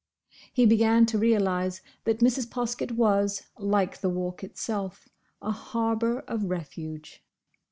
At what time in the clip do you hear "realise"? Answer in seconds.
1.19-1.83